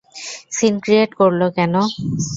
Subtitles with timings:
[0.57, 1.73] Scene create করলো কেন?